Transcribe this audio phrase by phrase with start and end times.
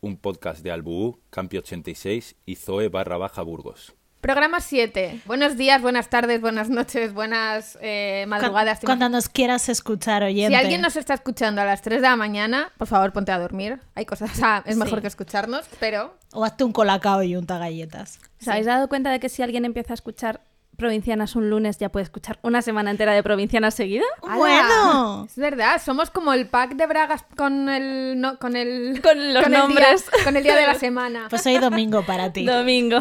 [0.00, 3.94] Un podcast de Albuú, Campi 86 y Zoe barra baja Burgos.
[4.20, 5.20] Programa 7.
[5.26, 8.80] Buenos días, buenas tardes, buenas noches, buenas eh, madrugadas.
[8.80, 10.48] Cu- Cuando nos quieras escuchar, oyente.
[10.56, 13.38] Si alguien nos está escuchando a las 3 de la mañana, por favor ponte a
[13.38, 13.80] dormir.
[13.94, 15.02] Hay cosas, o sea, es mejor Sí.
[15.02, 18.18] que escucharnos, pero O hazte un colacao y unta galletas.
[18.40, 20.40] ¿Os habéis dado cuenta de que si alguien empieza a escuchar
[20.76, 24.04] Provincianas un lunes ya puede escuchar una semana entera de Provincianas seguida?
[24.22, 25.24] Bueno.
[25.26, 29.44] Es verdad, somos como el pack de bragas con el no- con el Con los
[29.44, 30.04] el día- nombres.
[30.24, 31.26] con el día de la semana.
[31.30, 32.44] Pues hoy domingo para ti.
[32.44, 32.98] Domingo.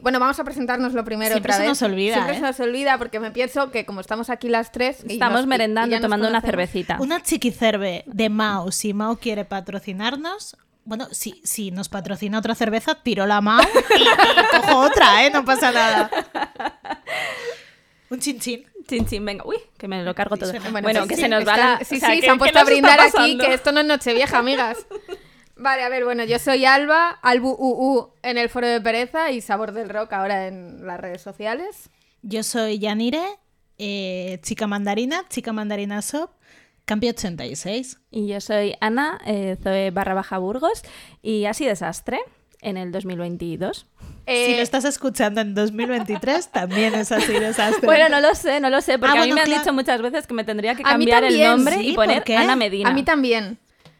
[0.00, 1.68] Bueno, vamos a presentarnos lo primero Siempre otra se vez.
[1.70, 2.38] nos olvida, Siempre ¿eh?
[2.38, 5.42] se nos olvida porque me pienso que como estamos aquí las tres y Estamos nos-
[5.42, 6.98] y- y merendando, nos tomando una cervecita.
[7.00, 8.70] Una chiquicerve de Mao.
[8.70, 10.56] Si Mao quiere patrocinarnos,
[10.88, 15.30] bueno, si, si nos patrocina otra cerveza, tiro la Mao y, y cojo otra, ¿eh?
[15.30, 16.10] No pasa nada.
[18.10, 18.64] Un chin chin.
[18.88, 19.44] Chin, chin, venga.
[19.44, 20.50] Uy, que me lo cargo todo.
[20.70, 21.78] Bueno, Bueno, que se nos va la...
[21.84, 23.86] Sí, o sea, sí, ¿qué- se han puesto a brindar aquí, que esto no es
[23.86, 24.78] Nochevieja, amigas.
[25.56, 29.42] Vale, a ver, bueno, yo soy Alba, Albu UU en el foro de pereza y
[29.42, 31.90] Sabor del Rock ahora en las redes sociales.
[32.22, 33.22] Yo soy Yanire,
[33.76, 36.30] eh, chica mandarina, chica mandarina shop,
[36.88, 37.98] Campi 86.
[38.10, 40.82] Y yo soy Ana, eh, Zoe barra baja Burgos,
[41.20, 42.18] y así desastre
[42.62, 43.86] en el 2022.
[44.24, 47.84] Eh, si lo estás escuchando en 2023, también es así desastre.
[47.84, 50.00] Bueno, no lo sé, no lo sé, porque Ah, a mí me han dicho muchas
[50.00, 52.24] veces que me tendría que cambiar el nombre sí, y ¿por poner?
[52.38, 52.88] Ana Medina.
[52.88, 53.58] A mí también.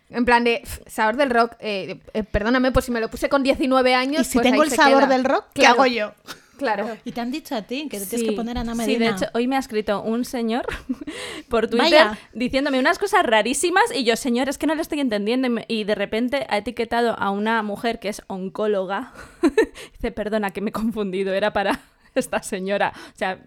[0.08, 3.42] En plan de sabor del rock, eh, eh, perdóname, pues si me lo puse con
[3.42, 4.22] 19 años.
[4.22, 5.06] y si pues tengo ahí el sabor queda.
[5.08, 6.12] del rock, ¿qué Claro, hago yo?
[6.58, 6.96] Claro.
[7.04, 9.08] Y te han dicho a ti que te Sí, tienes que poner Ana Sí, de
[9.08, 10.66] hecho, hoy me ha escrito un señor
[11.48, 12.18] por Twitter Vaya.
[12.34, 15.48] diciéndome unas cosas rarísimas y yo, señor, es que no le estoy entendiendo.
[15.68, 19.12] Y, de repente ha etiquetado a una mujer que es oncóloga.
[19.92, 21.80] Dice, perdona, que me he confundido, era para
[22.14, 22.92] esta señora.
[23.14, 23.38] O sea,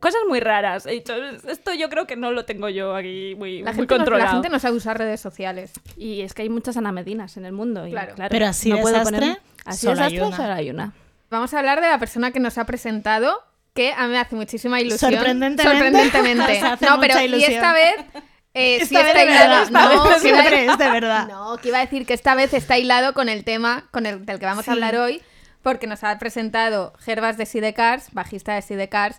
[0.00, 0.86] cosas muy raras.
[0.86, 1.14] He dicho,
[1.48, 4.26] esto yo creo que no lo tengo yo aquí muy, La muy gente, no, controlado.
[4.26, 5.72] la gente no sabe usar redes sociales.
[5.96, 7.86] Y es que hay muchas Ana Medinas en el mundo.
[7.86, 8.14] y, Claro.
[8.14, 10.36] claro, Pero así no puedo desastre, poner- Así solo hay desastre, una.
[10.36, 10.92] solo hay una.
[11.30, 13.42] Vamos a hablar de la persona que nos ha presentado,
[13.74, 15.12] que a mí me hace muchísima ilusión.
[15.12, 15.62] Sorprendentemente.
[15.62, 16.54] Sorprendentemente.
[16.60, 17.52] Nos hace no, mucha pero y ilusión.
[17.52, 17.94] esta vez.
[18.54, 19.48] eh, sí Esta vez está de hilado.
[19.48, 21.28] verdad, esta No, vez siempre es de verdad.
[21.28, 24.26] No, que iba a decir que esta vez está hilado con el tema con el,
[24.26, 24.70] del que vamos Sí.
[24.70, 25.22] a hablar hoy,
[25.62, 29.18] porque nos ha presentado Gervas de Sidecars, bajista de Sidecars,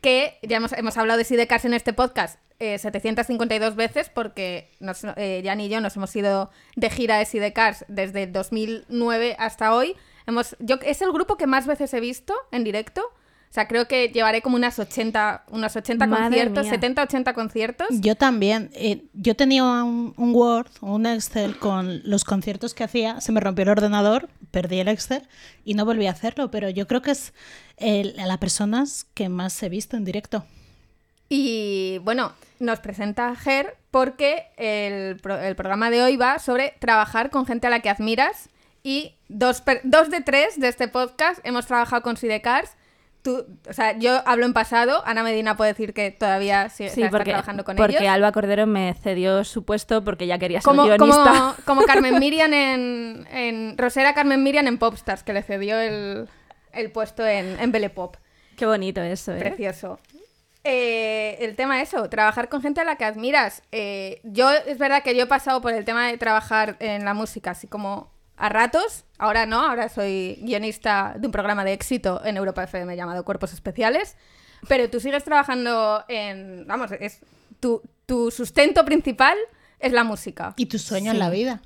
[0.00, 5.02] que ya hemos, hemos hablado de Sidecars en este podcast eh, 752 veces, porque nos,
[5.16, 9.74] eh, Jan y yo nos hemos ido de gira de Sidecars desde el 2009 hasta
[9.74, 9.96] hoy.
[10.26, 13.02] Hemos, yo, es el grupo que más veces he visto en directo.
[13.04, 16.70] O sea, creo que llevaré como unas 80, unos 80 Madre conciertos, mía.
[16.72, 17.86] 70, 80 conciertos.
[17.90, 18.70] Yo también.
[18.72, 23.20] eh, yo tenía un, un Word o un Excel con los conciertos que hacía.
[23.20, 25.28] Se me rompió el ordenador, perdí el Excel
[25.66, 26.50] y no volví a hacerlo.
[26.50, 27.34] Pero yo creo que es
[28.18, 30.46] a las personas que más he visto en directo.
[31.28, 37.30] Y bueno, nos presenta Ger porque el, pro- el programa de hoy va sobre trabajar
[37.30, 38.48] con gente a la que admiras.
[38.82, 42.70] Y dos, dos de tres de este podcast hemos trabajado con Sidecars.
[43.22, 45.02] Tú, o sea, yo hablo en pasado.
[45.06, 48.08] Ana Medina puede decir que todavía sí, Sí, está porque, trabajando con porque ellos.
[48.08, 51.24] Alba Cordero me cedió su puesto porque ya quería ser Como, guionista.
[51.24, 53.78] como, como Carmen Miriam en, en.
[53.78, 56.28] Rosera Carmen Miriam en Popstars, que le cedió el,
[56.72, 58.16] el puesto en, en Belle Pop.
[58.56, 59.38] Qué bonito eso, ¿eh?
[59.38, 60.00] Precioso.
[60.64, 63.62] Eh, el tema eso, trabajar con gente a la que admiras.
[63.72, 67.14] Eh, yo es verdad que yo he pasado por el tema de trabajar en la
[67.14, 69.04] música, así como a ratos.
[69.18, 73.52] Ahora no, ahora soy guionista de un programa de éxito en Europa FM llamado Cuerpos
[73.52, 74.16] Especiales.
[74.68, 76.66] Pero tú sigues trabajando en.
[76.66, 77.20] Vamos, es
[77.60, 79.36] tu, tu sustento principal
[79.82, 80.54] es la música.
[80.56, 81.60] Y tu sueño en la vida.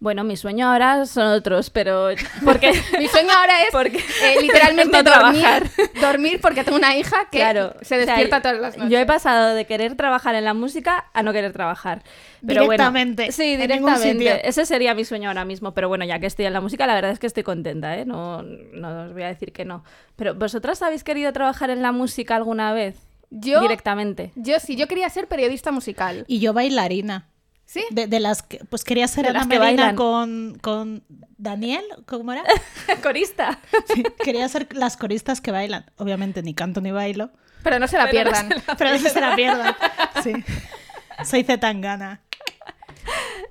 [0.00, 2.10] Bueno, mi sueño ahora son otros, pero
[2.44, 5.70] porque Mi sueño ahora es Porque- eh, literalmente no dormir, trabajar.
[6.00, 8.92] dormir porque tengo una hija que claro, se o sea, despierta todas las noches.
[8.92, 12.02] Yo he pasado de querer trabajar en la música a no querer trabajar.
[12.46, 14.48] Pero bueno, Directamente, sí, directamente.
[14.48, 15.74] Ese sería mi sueño ahora mismo.
[15.74, 18.04] Pero bueno, ya que estoy en la música, la verdad es que estoy contenta, ¿eh?
[18.04, 19.82] No, no os voy a decir que no.
[20.14, 22.96] Pero ¿vosotras habéis querido trabajar en la música alguna vez?
[23.30, 24.32] Yo- Directamente.
[24.36, 26.24] Yo sí, yo quería ser periodista musical.
[26.28, 27.26] Y yo bailarina.
[27.70, 27.84] ¿Sí?
[27.90, 29.96] De, de las que, pues quería ser Ana las que Medina bailan.
[29.96, 31.04] con, con
[31.36, 32.42] Daniel, ¿cómo era?
[33.02, 33.60] Corista.
[33.94, 35.84] Sí, quería ser las coristas que bailan.
[35.98, 37.30] Obviamente ni canto ni bailo,
[37.62, 38.48] Pero no se la Pero no pierdan.
[38.48, 39.76] se la- pero no se la pierdan.
[40.24, 40.32] Sí.
[41.26, 42.22] Soy Zetangana.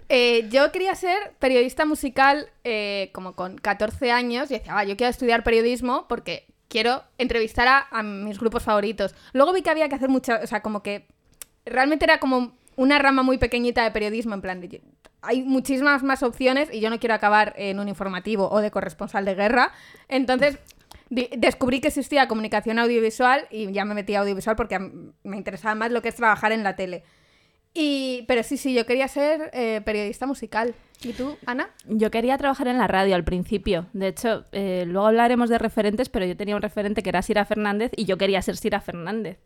[0.10, 4.96] Eh, yo quería ser periodista musical eh, como con 14 años y decía, "Ah, yo
[4.98, 9.14] quiero estudiar periodismo porque quiero entrevistar a, a mis grupos favoritos.
[9.34, 11.08] Luego vi que había que hacer mucha, o sea, como que
[11.66, 14.62] realmente era como una rama muy pequeñita de periodismo, en plan,
[15.22, 19.26] hay muchísimas más opciones y yo no quiero acabar en un informativo o de corresponsal
[19.26, 19.74] de guerra.
[20.08, 20.60] Entonces
[21.10, 25.92] descubrí que existía comunicación audiovisual y ya me metí a audiovisual porque me interesaba más
[25.92, 27.04] lo que es trabajar en la tele.
[27.74, 30.74] Y, pero sí, sí, yo quería ser eh, periodista musical.
[31.04, 31.70] ¿Y tú, Ana?
[31.86, 33.86] Yo quería trabajar en la radio al principio.
[33.94, 37.46] De hecho, eh, luego hablaremos de referentes, pero yo tenía un referente que era Sira
[37.46, 39.38] Fernández y yo quería ser Sira Fernández.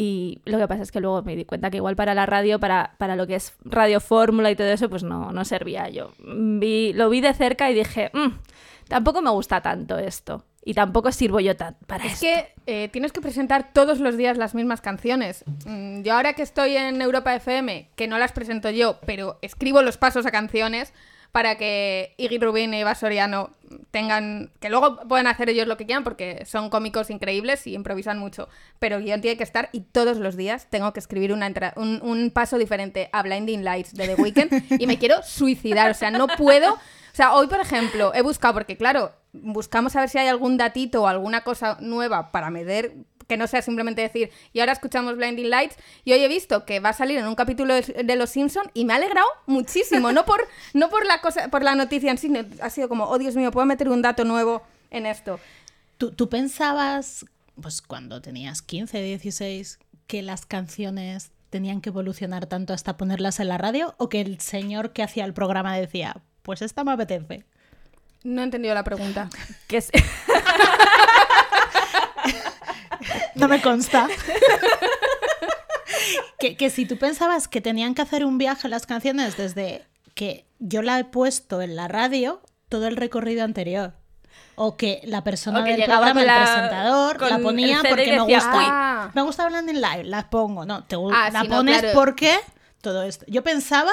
[0.00, 2.60] Y lo que pasa es que luego me di cuenta que igual para la radio,
[2.60, 5.88] para, para lo que es radio fórmula y todo eso, pues no, no servía.
[5.88, 8.28] Yo vi, lo vi de cerca y dije, "Mm,
[8.86, 10.44] tampoco me gusta tanto esto.
[10.64, 12.26] Y tampoco sirvo yo tan para Es esto.
[12.26, 15.42] que eh, tienes que presentar todos los días las mismas canciones.
[15.66, 19.82] Mm, yo ahora que estoy en Europa FM, que no las presento yo, pero escribo
[19.82, 20.92] los pasos a canciones
[21.32, 23.50] para que Iggy Rubin y Eva Soriano
[23.90, 24.50] tengan...
[24.60, 28.48] que luego pueden hacer ellos lo que quieran porque son cómicos increíbles y improvisan mucho.
[28.78, 32.00] Pero guion tiene que estar y todos los días tengo que escribir una entra- un,
[32.02, 35.90] un paso diferente a Blinding Lights de The Weeknd y me quiero suicidar.
[35.90, 36.74] O sea, no puedo...
[36.74, 40.56] O sea, hoy, por ejemplo, he buscado, porque claro, buscamos a ver si hay algún
[40.56, 42.94] datito o alguna cosa nueva para medir,
[43.28, 46.80] que no sea simplemente decir, y ahora escuchamos Blinding Lights, y hoy he visto que
[46.80, 50.12] va a salir en un capítulo de, de Los Simpson y me ha alegrado muchísimo,
[50.12, 53.04] no por, no por la cosa, por la noticia en sí, no- ha sido como,
[53.04, 55.38] oh Dios mío, puedo meter un dato nuevo en esto.
[55.98, 57.26] ¿Tú, tú pensabas,
[57.60, 63.48] pues cuando tenías 15, 16, que las canciones tenían que evolucionar tanto hasta ponerlas en
[63.48, 63.94] la radio?
[63.98, 67.44] ¿O que el señor que hacía el programa decía, pues esta me apetece?
[68.24, 69.28] No he entendido la pregunta.
[69.68, 69.90] Que es-
[73.38, 74.06] No me consta.
[76.38, 80.46] que, que si tú pensabas que tenían que hacer un viaje las canciones desde que
[80.58, 83.94] yo la he puesto en la radio, todo el recorrido anterior.
[84.60, 87.38] O que la persona O que del llegaba programa, con el la- presentador, con la
[87.38, 88.50] ponía porque me decía, gusta.
[88.54, 89.10] "Ah".
[89.14, 90.66] Me gusta Blending Live, la pongo.
[90.66, 91.94] No, te, Ah, la no, pones claro.
[91.94, 92.36] porque
[92.80, 93.24] todo esto.
[93.28, 93.92] Yo pensaba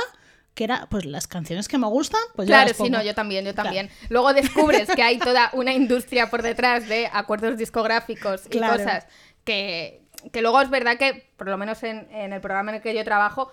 [0.55, 3.53] que era pues las canciones que me gustan, pues Claro, sí, no, yo también, yo
[3.53, 3.91] también.
[4.09, 8.77] Luego descubres que hay toda una industria por detrás de acuerdos discográficos y Claro.
[8.77, 9.05] cosas
[9.45, 10.01] que,
[10.33, 12.93] que luego es verdad que, por lo menos en, en el programa en el que
[12.93, 13.51] yo trabajo,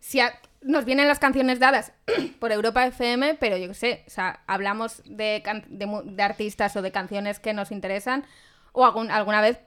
[0.00, 1.92] si a- nos vienen las canciones dadas
[2.38, 6.74] por Europa FM, pero yo qué sé, o sea, hablamos de, can- de, de artistas
[6.76, 8.24] o de canciones que nos interesan,
[8.72, 9.58] o algún- alguna vez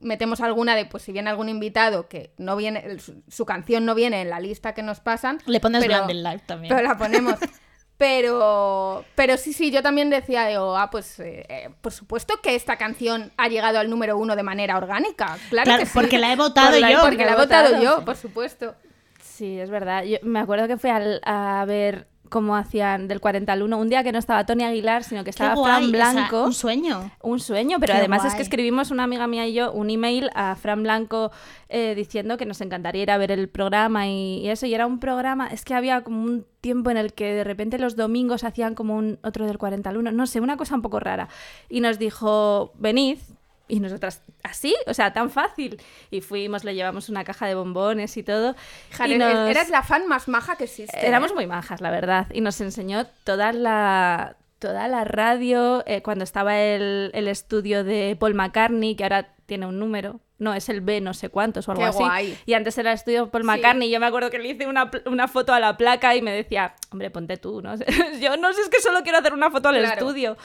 [0.00, 3.94] metemos alguna de, pues si viene algún invitado que no viene, su, su canción no
[3.94, 5.38] viene en la lista que nos pasan.
[5.46, 6.74] Le pones pero- Live también.
[6.74, 7.34] pero la ponemos.
[7.98, 12.54] Pero, pero sí, sí, yo también decía, digo, ah, pues eh, eh, por supuesto que
[12.54, 15.38] esta canción ha llegado al número uno de manera orgánica.
[15.48, 15.92] Claro, Claro, que sí.
[15.94, 17.00] porque la he votado Por la- yo.
[17.00, 18.04] Porque la he He votado votado, yo, sí.
[18.04, 18.74] por supuesto.
[19.22, 20.04] Sí, es verdad.
[20.04, 23.88] Yo me acuerdo que fui al- a ver cómo hacían del 40 al 1, un
[23.88, 26.44] día que no estaba Tony Aguilar, sino que estaba guay, Fran o sea, Blanco.
[26.44, 27.10] un sueño.
[27.22, 30.30] Un sueño, pero Qué además es que escribimos una amiga mía y yo un email
[30.34, 31.30] a Fran Blanco
[31.68, 34.66] eh, diciendo que nos encantaría ir a ver el programa y, y eso.
[34.66, 37.78] Y era un programa, es que había como un tiempo en el que de repente
[37.78, 40.82] los domingos hacían como un otro del 40 al 1, no sé, una cosa un
[40.82, 41.28] poco rara.
[41.68, 43.18] Y nos dijo, venid.
[43.68, 44.76] Y nosotras, ¿así?
[44.86, 45.80] O sea, tan fácil.
[46.10, 48.54] Y fuimos, le llevamos una caja de bombones y todo.
[48.92, 51.04] Jare, y nos- Eres la fan más maja que existe.
[51.06, 51.34] Éramos ¿eh?
[51.34, 52.26] muy majas, la verdad.
[52.32, 58.16] Y nos enseñó toda la, toda la radio, eh, cuando estaba el, el estudio de
[58.18, 60.20] Paul McCartney, que ahora tiene un número.
[60.38, 61.98] No, es el B no sé cuántos o algo Qué así.
[61.98, 62.38] guay.
[62.44, 63.46] Y antes era el estudio Paul Sí.
[63.46, 63.88] McCartney.
[63.88, 66.32] y Yo me acuerdo que le hice una, una foto a la placa y me
[66.32, 67.74] decía, hombre, ponte tú, ¿no?
[68.20, 69.92] Yo no sé, es que solo quiero hacer una foto al Claro.
[69.94, 70.36] estudio.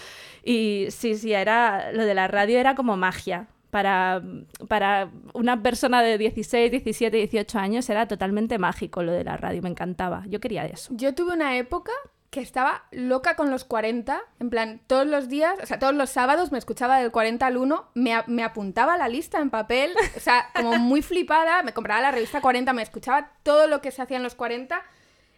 [0.43, 3.48] Y sí, sí, era lo de la radio era como magia.
[3.70, 4.22] Para,
[4.67, 9.62] para una persona de 16, 17, 18 años era totalmente mágico lo de la radio,
[9.62, 10.24] me encantaba.
[10.27, 10.93] Yo quería eso.
[10.93, 11.93] Yo tuve una época
[12.31, 16.09] que estaba loca con los 40, en plan, todos los días, o sea, todos los
[16.09, 20.19] sábados me escuchaba del 40 al 1, me, me apuntaba la lista en papel, o
[20.21, 24.01] sea, como muy flipada, me compraba la revista 40, me escuchaba todo lo que se
[24.01, 24.81] hacía en los 40,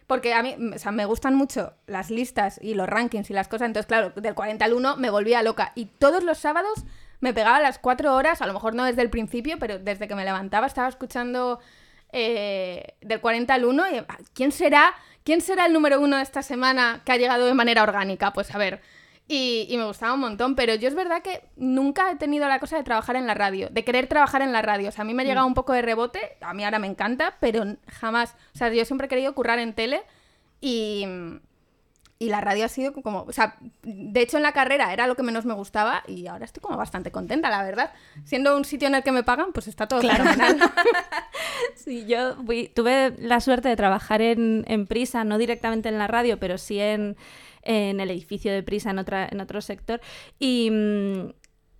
[0.06, 3.48] porque a mí, o sea, me gustan mucho las listas y los rankings y las
[3.48, 6.84] cosas, entonces, claro, del 40 al 1 me volvía loca, y todos los sábados
[7.18, 10.14] me pegaba las 4 horas, a lo mejor no desde el principio, pero desde que
[10.14, 11.58] me levantaba estaba escuchando
[12.16, 16.22] eh, del 40 al 1 y ah, ¿quién será, ¿quién será el número uno de
[16.22, 18.32] esta semana que ha llegado de manera orgánica?
[18.32, 18.80] Pues a ver.
[19.26, 22.60] Y, y me gustaba un montón, pero yo es verdad que nunca he tenido la
[22.60, 24.90] cosa de trabajar en la radio, de querer trabajar en la radio.
[24.90, 26.86] O sea, a mí me ha llegado un poco de rebote, a mí ahora me
[26.86, 28.36] encanta, pero jamás.
[28.54, 30.02] O sea, yo siempre he querido currar en tele
[30.60, 31.06] y,
[32.24, 35.14] y la radio ha sido como, o sea, de hecho en la carrera era lo
[35.16, 37.92] que menos me gustaba y ahora estoy como bastante contenta, la verdad.
[38.24, 40.58] Siendo un sitio en el que me pagan, pues está todo fenomenal.
[41.76, 46.06] Sí, yo fui- tuve la suerte de trabajar en, en Prisa, no directamente en la
[46.06, 47.16] radio, pero sí en,
[47.62, 50.00] en el edificio de Prisa, en, otra, en otro sector.
[50.38, 51.28] Y, mm,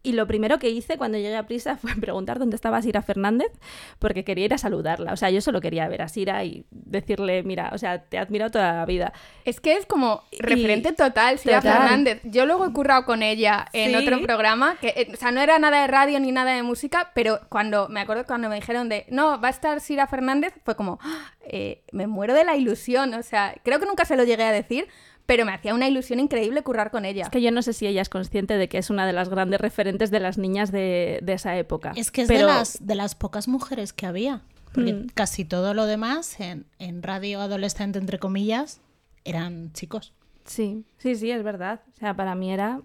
[0.04, 3.50] y lo primero que hice cuando llegué a Prisa fue preguntar dónde estaba Sira Fernández,
[3.98, 5.12] porque quería ir a saludarla.
[5.12, 8.20] O sea, yo solo quería ver a Sira y decirle, mira, o sea, te he
[8.20, 9.12] admirado toda la vida.
[9.44, 11.78] Es que es como referente Y- total, Sira total.
[11.78, 12.20] Fernández.
[12.22, 13.96] Yo luego he currado con ella en Sí.
[13.96, 17.10] otro programa, que, eh, o sea, no era nada de radio ni nada de música,
[17.14, 20.76] pero cuando, me acuerdo cuando me dijeron de, no, va a estar Sira Fernández, fue
[20.76, 21.32] como, ¡ah!
[21.46, 24.52] eh, me muero de la ilusión, o sea, creo que nunca se lo llegué a
[24.52, 24.86] decir,
[25.26, 27.22] pero me hacía una ilusión increíble currar con ella.
[27.24, 29.28] Es que yo no sé si ella es consciente de que es una de las
[29.28, 31.92] grandes referentes de las niñas de, de esa época.
[31.96, 34.42] Es que es Pero- de, las, de las pocas mujeres que había.
[34.72, 35.06] Porque Mm.
[35.14, 38.80] casi todo lo demás, en, en radio adolescente, entre comillas,
[39.24, 40.12] eran chicos.
[40.44, 41.80] Sí, sí, sí, es verdad.
[41.94, 42.80] O sea, para mí era...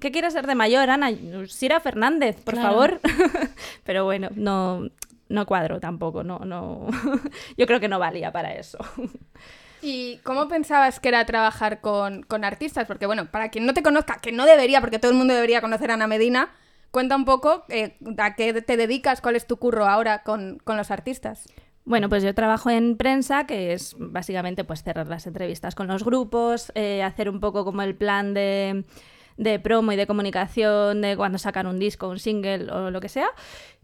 [0.00, 1.10] ¿Qué quieres ser de mayor, Ana?
[1.48, 2.68] Sira Fernández, por Claro.
[2.68, 3.00] favor.
[3.84, 4.88] Pero bueno, no,
[5.28, 6.88] no cuadro tampoco, no, no...
[7.56, 8.78] Yo creo que no valía para eso.
[9.82, 12.86] ¿Y cómo pensabas que era trabajar con, con artistas?
[12.86, 15.60] Porque, bueno, para quien no te conozca, que no debería, porque todo el mundo debería
[15.60, 16.50] conocer a Ana Medina,
[16.90, 20.76] cuenta un poco eh, a qué te dedicas, cuál es tu curro ahora con, con
[20.76, 21.46] los artistas.
[21.84, 26.04] Bueno, pues yo trabajo en prensa, que es básicamente pues cerrar las entrevistas con los
[26.04, 28.84] grupos, eh, hacer un poco como el plan de,
[29.38, 33.08] de promo y de comunicación de cuando sacan un disco, un single o lo que
[33.08, 33.28] sea.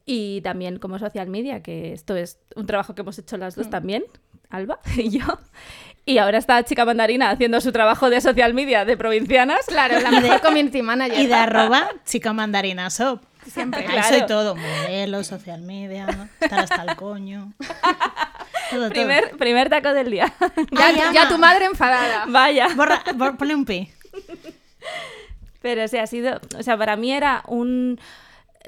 [0.04, 3.70] Y también como social media, que esto es un trabajo que hemos hecho las dos
[3.70, 4.04] también,
[4.50, 5.24] Alba y yo.
[6.08, 9.66] Y ahora está Chica Mandarina haciendo su trabajo de social media de provincianas.
[9.66, 11.18] Claro, la mejor community manager.
[11.18, 13.20] Y de arroba chica mandarina shop.
[13.52, 17.52] Siempre, Ahí soy todo, modelo, social media, estar hasta el coño.
[18.70, 18.88] Todo, todo.
[18.90, 20.32] Primer, primer taco del día.
[20.72, 21.28] Ya, Ay, ya Ana.
[21.28, 22.24] tu madre enfadada.
[22.26, 22.68] Vaya.
[22.74, 23.88] Borra, bor- ponle un pi.
[25.62, 27.98] Pero sí, ha sido, o sea, para mí era un...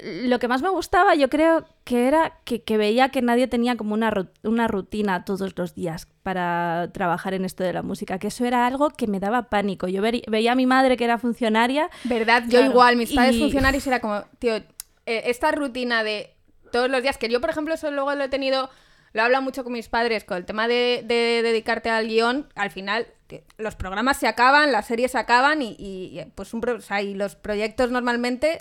[0.03, 3.75] Lo que más me gustaba, yo creo que era que, que veía que nadie tenía
[3.77, 8.19] como una, ru- una rutina todos los días para trabajar en esto de la música,
[8.19, 9.87] que eso era algo que me daba pánico.
[9.87, 12.43] Yo veía a mi madre que era funcionaria ¿Verdad?
[12.43, 12.65] Yo Claro.
[12.71, 14.65] igual, mis padres Y- funcionarios era como, tío, eh,
[15.05, 16.33] esta rutina de
[16.71, 18.69] todos los días, que yo, por ejemplo, eso luego lo he tenido,
[19.13, 22.47] lo he hablado mucho con mis padres, con el tema de, de dedicarte al guion,
[22.55, 26.61] al final que los programas se acaban, las series se acaban y, y, pues un
[26.61, 28.59] pro- o sea, y los proyectos normalmente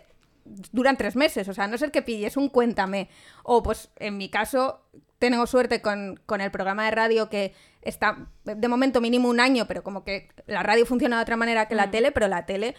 [0.73, 3.09] duran tres meses, o sea, a no ser que pilles un cuéntame.
[3.43, 4.81] O pues en mi caso,
[5.19, 9.67] tengo suerte con, con el programa de radio que está de momento mínimo un año,
[9.67, 12.75] pero como que la radio funciona de otra manera que la tele, pero la tele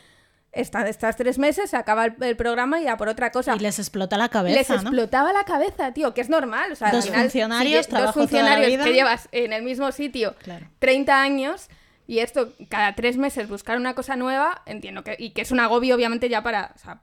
[0.52, 3.56] está estas tres meses, se acaba el, el programa y ya por otra cosa.
[3.56, 4.76] Y les explota la cabeza, Les ¿no?
[4.76, 6.72] explotaba la cabeza, tío, que es normal.
[6.72, 8.84] O sea, al Dos final, funcionarios, si dos toda la funcionarios vida.
[8.84, 10.68] que llevas en el mismo sitio Claro.
[10.80, 11.70] 30 años
[12.08, 15.60] y esto cada tres meses buscar una cosa nueva, entiendo que y que es un
[15.60, 17.02] agobio obviamente ya para o sea,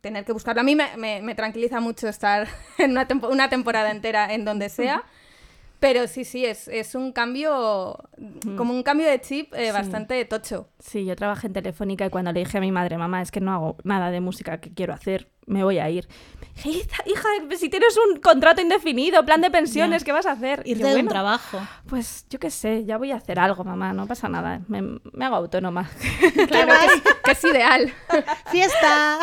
[0.00, 0.60] tener que buscarlo.
[0.60, 2.46] A mí me, me- me tranquiliza mucho estar
[2.78, 5.02] en una, tempo- una temporada entera en donde sea.
[5.80, 7.96] Pero sí, sí, es, es un cambio,
[8.56, 10.68] como un cambio de chip eh, bastante tocho.
[10.80, 13.40] Sí, yo trabajé en Telefónica y cuando le dije a mi madre, mamá, es que
[13.40, 16.06] no hago nada de música que quiero hacer, me voy a ir.
[16.64, 20.06] Hija, hija, si tienes un contrato indefinido, plan de pensiones, Ya.
[20.06, 20.62] ¿qué vas a hacer?
[20.64, 21.60] Y Irte de un "Bueno, trabajo.
[21.88, 25.24] Pues yo qué sé, ya voy a hacer algo, mamá, no pasa nada, me, me
[25.24, 25.88] hago autónoma.
[26.48, 27.92] Claro, que es, que es ideal.
[28.50, 29.20] ¡Fiesta!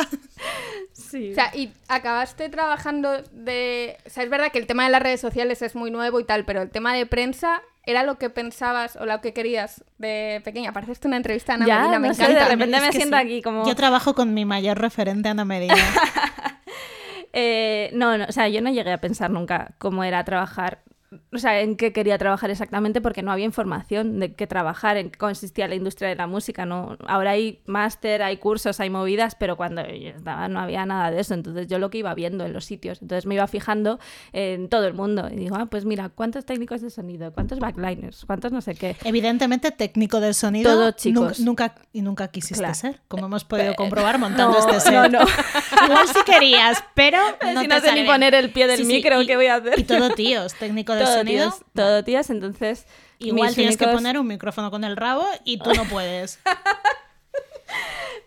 [0.93, 1.31] sí.
[1.31, 3.97] O sea, y acabaste trabajando de...
[4.05, 6.23] O sea, es verdad que el tema de las redes sociales es muy nuevo y
[6.23, 10.41] tal, pero el tema de prensa era lo que pensabas o lo que querías de
[10.43, 10.73] pequeña.
[10.73, 12.43] Parece esto una entrevista a Ana Ya, Medina, me no sé, encanta.
[12.45, 13.23] de repente Es me siento sí.
[13.23, 13.65] aquí como...
[13.67, 15.75] Yo trabajo con mi mayor referente, Ana Medina.
[17.37, 20.79] Eh, no, no, o sea, yo no llegué a pensar nunca cómo era trabajar,
[21.35, 25.09] o sea, en qué quería trabajar exactamente porque no había información de qué trabajar, en
[25.09, 26.97] qué consistía la industria de la música, ¿no?
[27.07, 31.19] Ahora hay máster, hay cursos, hay movidas, pero cuando yo estaba no había nada de
[31.21, 33.99] eso, entonces yo lo que iba viendo en los sitios, entonces me iba fijando
[34.33, 37.31] en todo el mundo y digo, ah, pues mira, ¿cuántos técnicos de sonido?
[37.33, 38.25] ¿Cuántos backliners?
[38.25, 38.95] ¿Cuántos no sé qué?
[39.03, 40.71] Evidentemente, técnico del sonido.
[40.71, 41.39] Todo, chicos.
[41.39, 42.73] Nunca, y nunca quisiste Claro.
[42.73, 44.93] ser, como hemos podido comprobar montando no, este set.
[44.93, 45.19] no, no.
[45.85, 47.17] Igual sí querías, pero
[47.53, 49.35] no si te no sé ni poner el pie del Sí, sí, micro, y- ¿qué
[49.35, 49.79] voy a hacer?
[49.79, 51.53] Y todo tíos, técnico de todo sonido.
[51.73, 52.85] todo tíos, entonces...
[53.17, 56.39] Igual tienes que poner un micrófono con el rabo y tú no puedes.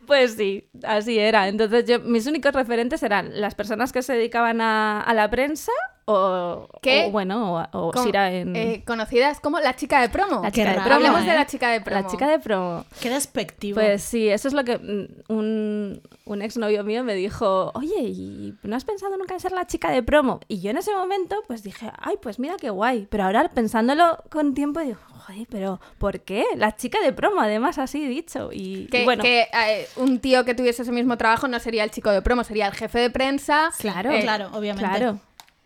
[0.06, 1.48] Pues sí, así era.
[1.48, 5.70] Entonces yo, mis únicos referentes eran las personas que se dedicaban a, a la prensa
[6.10, 7.06] o, ¿Qué?
[7.06, 8.56] o, bueno, o, o Con- Sira en...
[8.56, 10.40] eh, conocidas como la chica de promo.
[10.42, 10.94] La chica de promo.
[10.94, 11.34] Hablemos de ¿eh?
[11.34, 12.00] la chica de promo.
[12.02, 12.84] La chica de promo.
[13.00, 13.74] Qué despectivo.
[13.80, 18.54] Pues sí, eso es lo que mm, un, un exnovio mío me dijo, oye, ¿y
[18.62, 20.40] no has pensado nunca en ser la chica de promo?
[20.48, 23.06] Y yo en ese momento pues dije, ay, pues mira qué guay.
[23.10, 26.44] Pero ahora pensándolo con tiempo digo, joder, pero ¿por qué?
[26.56, 28.48] La chica de promo, además así dicho.
[28.52, 31.90] Y Que, bueno, que, eh, un tío que tuviese ese mismo trabajo no sería el
[31.90, 33.70] chico de promo, sería el jefe de prensa.
[33.78, 34.88] Claro, Eh, claro, obviamente.
[34.88, 35.18] Claro,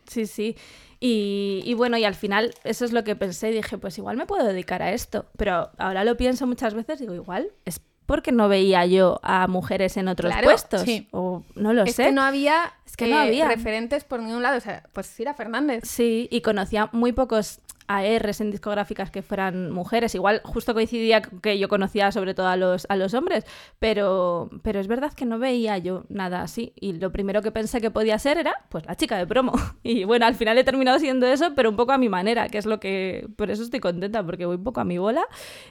[0.07, 0.57] sí, sí.
[1.01, 3.51] Y, y bueno, y al final eso es lo que pensé.
[3.51, 5.27] Dije, pues igual me puedo dedicar a esto.
[5.37, 9.97] Pero ahora lo pienso muchas veces, digo, igual es porque no veía yo a mujeres
[9.97, 10.83] en otros Claro, puestos.
[10.83, 11.09] sí.
[11.13, 12.05] O no lo es sé.
[12.05, 13.49] que no había, Es que no eh, había.
[13.49, 14.59] referentes por ningún lado.
[14.59, 15.85] O sea, pues Sira Fernández.
[15.87, 17.61] Sí, y conocía muy pocos
[17.99, 20.15] ARs en discográficas que fueran mujeres.
[20.15, 23.45] Igual justo coincidía que yo conocía sobre todo a los, a los hombres,
[23.79, 26.73] pero, pero es verdad que no veía yo nada así.
[26.77, 29.53] Y lo primero que pensé que podía ser era pues la chica de promo.
[29.85, 32.59] Y bueno, al final he terminado siendo eso, pero un poco a mi manera, que
[32.59, 33.27] es lo que...
[33.37, 35.25] Por eso estoy contenta, porque voy un poco a mi bola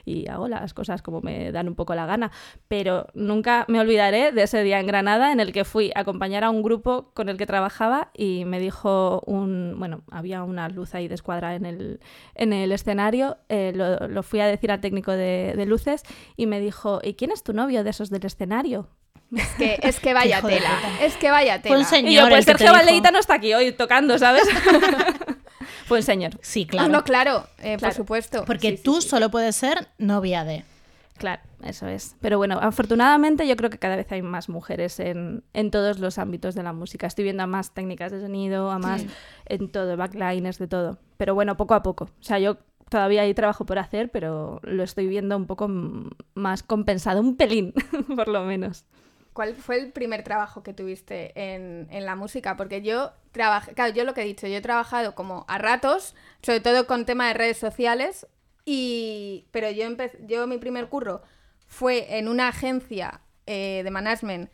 [0.04, 2.30] y hago las cosas como me dan un poco la gana.
[2.68, 6.44] Pero nunca me olvidaré de ese día en Granada en el que fui a acompañar
[6.44, 9.76] a un grupo con el que trabajaba y me dijo un...
[9.78, 12.00] Bueno, había una luz ahí de escuadra en el,
[12.34, 16.02] en el escenario, eh, lo, lo fui a decir al técnico de, de luces
[16.36, 18.88] y me dijo, ¿y quién es tu novio de esos del escenario?
[19.34, 20.70] Es que, es que vaya tela.
[21.00, 21.88] Es que vaya Fue un tela.
[21.88, 22.72] señor y yo, el pues Sergio.
[22.72, 24.44] Valdeita no está aquí hoy tocando, ¿sabes?
[25.86, 26.32] Fue un señor.
[26.42, 26.88] Sí, Ah, claro.
[26.88, 28.44] No, claro, eh, por supuesto.
[28.44, 29.08] Porque sí, tú sí.
[29.08, 30.64] solo puedes ser novia de.
[31.22, 32.16] Claro, eso es.
[32.20, 36.18] Pero bueno, afortunadamente yo creo que cada vez hay más mujeres en, en todos los
[36.18, 37.06] ámbitos de la música.
[37.06, 39.06] Estoy viendo a más técnicas de sonido, a más
[39.46, 40.98] en todo, backliners, de todo.
[41.18, 42.06] Pero bueno, poco a poco.
[42.06, 42.56] O sea, yo
[42.88, 45.70] todavía hay trabajo por hacer, pero lo estoy viendo un poco
[46.34, 47.72] más compensado, un pelín,
[48.16, 48.84] por lo menos.
[49.32, 52.56] ¿Cuál fue el primer trabajo que tuviste en, en la música?
[52.56, 56.16] Porque yo trabajé, claro, yo lo que he dicho, yo he trabajado como a ratos,
[56.42, 58.26] sobre todo con tema de redes sociales,
[58.64, 61.22] y pero yo empecé, yo mi primer curro
[61.66, 64.50] fue en una agencia eh, de management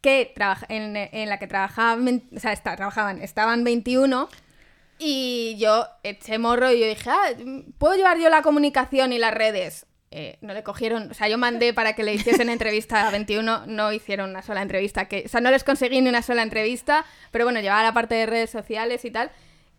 [0.00, 0.32] que
[0.68, 4.28] en, en la que trabajaban, o sea, esta- trabajaban, estaban 21
[4.98, 7.30] y yo eché morro y yo dije, ah,
[7.78, 9.86] ¿puedo llevar yo la comunicación y las redes?
[10.12, 13.66] Eh, no le cogieron, o sea, yo mandé para que le hiciesen entrevista a 21,
[13.66, 17.04] no hicieron una sola entrevista, que, o sea, no les conseguí ni una sola entrevista,
[17.30, 19.30] pero bueno, llevaba la parte de redes sociales y tal,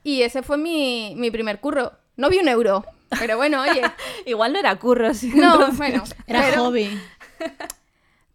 [0.04, 1.94] y ese fue mi, mi primer curro.
[2.18, 2.86] No vi un euro,
[3.20, 3.82] pero bueno, oye,
[4.25, 5.32] Igual no era curro, sí.
[5.36, 7.00] no, entonces- bueno, Era pero- hobby.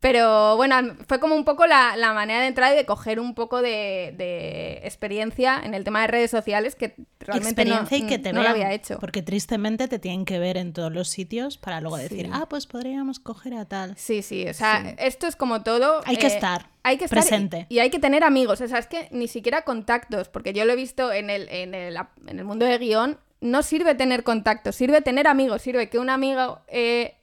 [0.00, 0.76] pero bueno,
[1.08, 4.14] fue como un poco la, la manera de entrar y de coger un poco de,
[4.16, 8.32] de experiencia en el tema de redes sociales que realmente no, Experiencia y que te
[8.32, 8.98] no lo había hecho.
[9.00, 12.30] Porque tristemente te tienen que ver en todos los sitios para luego decir, Sí.
[12.32, 13.96] ah, pues podríamos coger a tal.
[13.96, 16.02] Sí, sí, o sea, esto es como todo.
[16.04, 17.66] Hay que eh, estar hay que estar y- presente.
[17.68, 20.72] Y, hay que tener amigos, o sea, es que ni siquiera contactos, porque yo lo
[20.74, 21.96] he visto en el, en el,
[22.28, 26.10] en el mundo de guion, no sirve tener contactos, sirve tener amigos, sirve que un
[26.10, 27.16] amigo eh,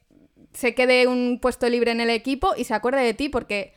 [0.52, 3.74] se quede un puesto libre en el equipo y se acuerde de ti, porque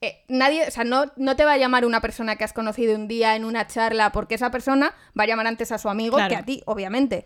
[0.00, 2.94] eh, nadie, o sea, no, no te va a llamar una persona que has conocido
[2.94, 6.16] un día en una charla, porque esa persona va a llamar antes a su amigo
[6.16, 6.28] Claro.
[6.28, 7.24] que a ti, obviamente.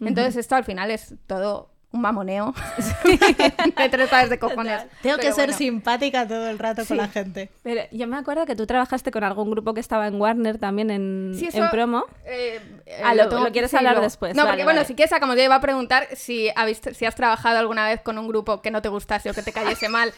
[0.00, 2.54] Entonces esto al final es todo un mamoneo
[3.04, 4.82] de tres pares de cojones.
[5.00, 5.56] Tengo que ser bueno.
[5.56, 6.88] simpática todo el rato Sí.
[6.88, 7.50] con la gente.
[7.62, 10.90] Pero yo me acuerdo que tú trabajaste con algún grupo que estaba en Warner también
[10.90, 12.04] en, Sí, en promo.
[12.26, 14.86] eh, eh, Ah, lo- lo quieres hablar después, No, vale, porque bueno, vale.
[14.86, 18.18] si quieres sacamos, yo iba a preguntar si, habéis- si has trabajado alguna vez con
[18.18, 20.12] un grupo que no te gustase o que te cayese mal.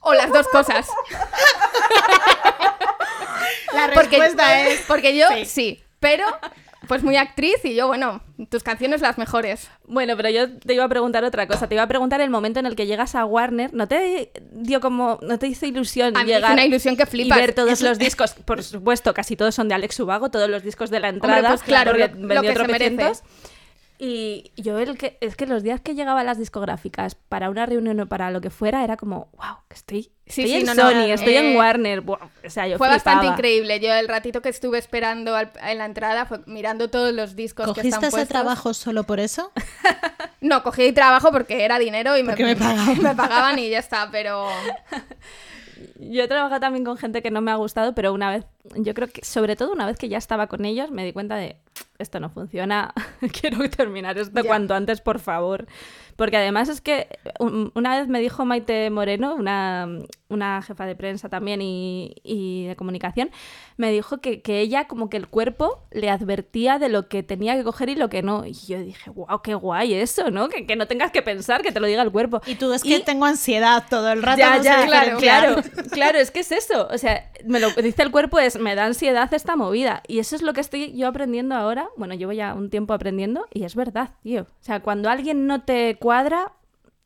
[0.00, 0.86] O las dos cosas.
[3.72, 4.80] La Porque, respuesta es...
[4.86, 5.44] porque yo sí.
[5.44, 5.84] sí.
[6.00, 6.24] pero
[6.88, 8.20] pues muy actriz y yo, bueno,
[8.50, 9.70] tus canciones las mejores.
[9.86, 11.68] Bueno, pero yo te iba a preguntar otra cosa.
[11.68, 13.72] Te iba a preguntar el momento en el que llegas a Warner.
[13.74, 15.18] ¿No te dio como.
[15.22, 17.38] ¿No te hizo ilusión A mí llegar una ilusión que y flipas.
[17.38, 18.32] ver todos los discos?
[18.44, 21.48] Por supuesto, casi todos son de Alex Ubago, todos los discos de la entrada.
[21.50, 23.12] pues claro, porque lo- que se merece.
[24.00, 27.66] Y yo el que es que los días que llegaba a las discográficas para una
[27.66, 30.66] reunión o para lo que fuera era como, wow, que estoy, Sí, estoy sí, en
[30.66, 32.00] no, no, Sony, estoy eh, en Warner.
[32.02, 33.80] buah, o sea, yo Fue bastante increíble.
[33.80, 37.66] Yo el ratito que estuve esperando al- en la entrada fue mirando todos los discos
[37.66, 38.28] que ¿Cogiste están ese puestos.
[38.28, 39.50] trabajo solo por eso?
[40.40, 43.02] No, cogí trabajo porque era dinero y me, Porque me pagaban.
[43.02, 44.46] me pagaban y ya está, pero
[46.00, 48.92] Yo he trabajado también con gente que no me ha gustado, pero una vez, yo
[48.94, 51.56] creo que sobre todo una vez que ya estaba con ellos, me di cuenta de
[51.98, 52.92] esto no funciona,
[53.40, 55.66] quiero terminar esto cuanto antes, por favor.
[56.16, 57.06] Porque además es que
[57.38, 59.88] un- una vez me dijo Maite Moreno, una,
[60.28, 63.30] una jefa de prensa también y, y de comunicación,
[63.76, 67.56] me dijo que, que ella como que el cuerpo le advertía de lo que tenía
[67.56, 68.44] que coger y lo que no.
[68.46, 70.48] Y yo dije, wow, qué guay eso, ¿no?
[70.48, 72.40] Que, que no tengas que pensar, que te lo diga el cuerpo.
[72.46, 74.38] Y tú, es que tengo ansiedad todo el rato.
[74.38, 76.88] Ya, no ya, claro, claro, claro, es que es eso.
[76.90, 80.02] O sea, me lo dice el cuerpo, es me da ansiedad esta movida.
[80.06, 81.88] Y eso es lo que estoy yo aprendiendo ahora.
[81.96, 84.42] Bueno, llevo ya un tiempo aprendiendo y es verdad, tío.
[84.42, 86.52] O sea, cuando alguien no te cuadra,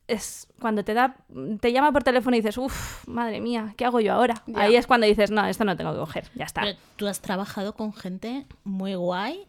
[0.07, 1.15] es cuando te da,
[1.59, 4.43] te llama por teléfono y dices, uff, madre mía, ¿qué hago yo ahora?
[4.47, 4.61] Ya.
[4.61, 6.61] Ahí es cuando dices, no, esto no tengo que coger, ya está.
[6.61, 9.47] Pero tú has trabajado con gente muy guay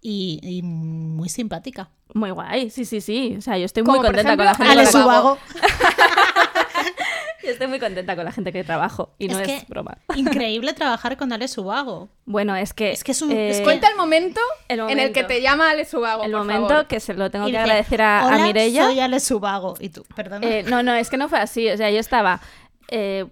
[0.00, 1.90] y, y muy simpática.
[2.14, 3.36] Muy guay, sí, sí, sí.
[3.38, 4.92] O sea, yo estoy muy contenta con ejemplo, la gente.
[4.92, 5.38] con la.
[7.42, 7.48] Ubago.
[7.48, 9.10] Y estoy muy contenta con la gente que trabajo.
[9.18, 9.98] Y no es, que broma.
[10.16, 12.08] increíble trabajar con Ale Subago.
[12.24, 12.92] Bueno, es que.
[12.92, 15.40] Es que es un- eh, es que- Cuenta el momento, El en el que te
[15.42, 16.86] llama Ale Subago, el por momento favor.
[16.86, 18.84] que se lo tengo Y que dice, agradecer a, a "Hola, Mireia.
[18.84, 19.74] soy Ale Subago.
[19.80, 20.46] Y tú, perdona.
[20.46, 21.68] Eh, no, no, es que no fue así.
[21.70, 22.40] O sea, yo estaba.
[22.88, 23.26] eh,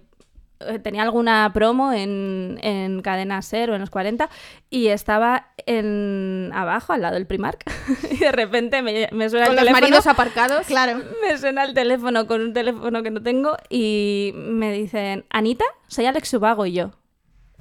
[0.83, 4.29] tenía alguna promo en, en Cadena Ser o en los 40
[4.69, 7.63] y estaba en abajo, al lado del Primark.
[8.11, 9.81] y de repente me, me suena Con el los teléfono.
[9.81, 10.67] maridos aparcados.
[10.67, 11.01] claro.
[11.21, 16.05] Me suena el teléfono con un teléfono que no tengo y me dicen, Anita, soy
[16.05, 16.91] Alex Subago y yo.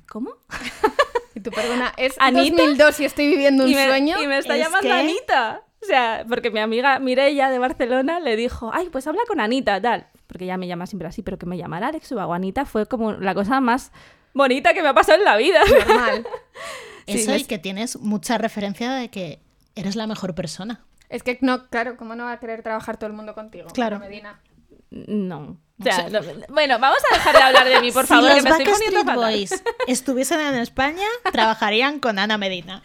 [0.08, 0.30] ¿Cómo?
[1.34, 2.56] Y tú, perdona, es ¿Anita?
[2.64, 4.20] 2002 y estoy viviendo un y, me, sueño.
[4.20, 5.62] y me está Es llamando que- Anita.
[5.80, 9.80] O sea, porque mi amiga Mireia de Barcelona le dijo, ay, pues habla con Anita,
[9.80, 10.08] tal.
[10.40, 13.12] Porque ella me llama siempre así, pero que me llamara Alex Subago Anita fue como
[13.12, 13.92] la cosa más
[14.32, 15.60] bonita que me ha pasado en la vida.
[15.86, 16.26] Normal.
[17.06, 19.42] Sí, Eso y que tienes mucha referencia de que
[19.74, 20.84] eres la mejor persona.
[21.10, 23.68] Es que no, claro, ¿cómo no va a querer trabajar todo el mundo contigo?
[23.74, 23.96] Claro.
[23.96, 24.40] Ana Medina.
[24.90, 25.58] No.
[25.78, 28.48] O sea, no- bueno, vamos a dejar de hablar de mí, por favor, si que
[28.48, 29.12] los me estoy poniendo.
[29.20, 32.82] Boys estuviesen en España, trabajarían con Ana Medina.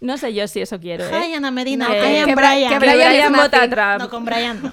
[0.00, 1.28] No sé yo si eso quiero, ¿eh?
[1.28, 1.88] Hi, Ana Medina.
[1.94, 2.68] Eh, I am que Brian.
[2.72, 3.70] que Que Brian Brian is vota a nothing.
[3.70, 3.98] Trump.
[4.00, 4.72] No, con Brian no.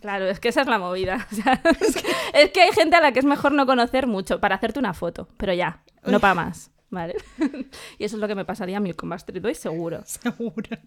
[0.00, 1.26] Claro, es que esa es la movida.
[1.32, 4.06] O sea, es, que, es que hay gente a la que es mejor no conocer
[4.06, 7.16] mucho para hacerte una foto, pero ya, no para más, ¿vale?
[7.98, 10.02] y eso es lo que me pasaría a mí con Backstreet Boys, seguro.
[10.06, 10.78] Seguro.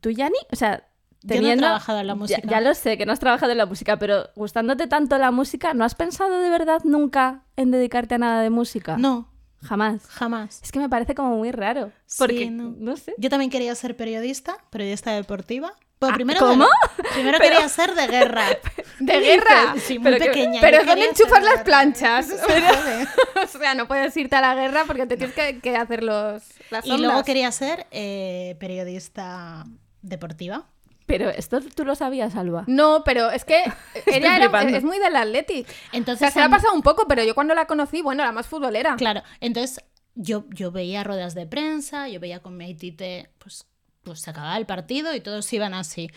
[0.00, 0.38] ¿Tú, Yanni?
[0.52, 1.62] O sea, Yo no he teniendo...
[1.64, 2.40] trabajado en la Ya- música.
[2.48, 5.74] Ya, lo sé, que no has trabajado en la música, pero gustándote tanto la música,
[5.74, 8.96] ¿no has pensado de verdad nunca en dedicarte a nada de música?
[8.96, 9.28] No,
[9.60, 10.06] Jamás.
[10.06, 10.60] jamás.
[10.62, 11.90] Es que me parece como muy raro.
[12.16, 12.74] Porque, Sí, no.
[12.78, 13.14] no sé.
[13.18, 15.72] Yo también quería ser periodista, periodista deportiva.
[16.00, 16.64] Bueno, Ah, primero ¿cómo?
[16.64, 18.44] de- primero quería ser de guerra.
[19.00, 19.74] ¿De guerra?
[19.80, 20.60] Sí, muy Pero que- pequeña.
[20.60, 22.30] Pero yo ¿dónde enchufas las planchas?
[22.30, 23.06] Eso se puede.
[23.44, 26.42] o sea, no puedes irte a la guerra porque te tienes que, que hacer los,
[26.70, 29.64] las Y luego quería ser eh, periodista
[30.02, 30.66] deportiva.
[31.06, 32.64] Pero esto tú lo sabías, Alba.
[32.66, 33.62] No, pero es que
[34.06, 35.66] ella era- es muy del Athletic.
[35.66, 38.32] O Entonces, sea, se ha pasado un poco, pero yo cuando la conocí, bueno, la
[38.32, 38.94] más futbolera.
[38.96, 39.82] Claro, entonces
[40.14, 43.66] yo, yo veía ruedas de prensa, yo veía con mi Aitite, pues,
[44.08, 46.10] pues se acababa el partido y todos iban así.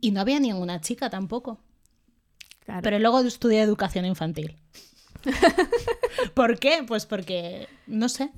[0.00, 1.60] Y no había ninguna chica tampoco.
[2.64, 2.80] Claro.
[2.82, 4.56] Pero luego estudié educación infantil.
[6.34, 6.84] ¿Por qué?
[6.86, 8.30] Pues porque, no sé,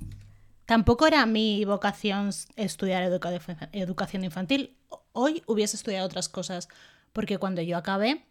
[0.65, 4.75] tampoco era mi vocación estudiar educa- educación infantil.
[5.13, 6.67] Hoy hubiese estudiado otras cosas,
[7.13, 8.25] porque cuando yo acabé